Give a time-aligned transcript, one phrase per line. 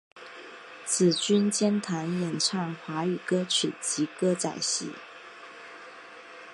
[0.83, 4.89] 紫君兼擅演唱华语歌曲及歌仔戏。